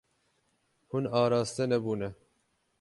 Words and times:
Hûn 0.89 1.05
araste 1.21 1.63
nebûne. 1.71 2.09